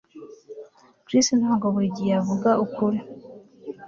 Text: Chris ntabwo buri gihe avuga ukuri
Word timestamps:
Chris 1.05 1.27
ntabwo 1.39 1.65
buri 1.73 1.87
gihe 1.97 2.11
avuga 2.21 2.49
ukuri 2.65 2.99